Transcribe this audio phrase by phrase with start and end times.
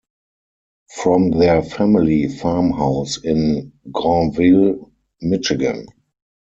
[0.95, 5.89] From their family farmhouse in Grandville, Michigan.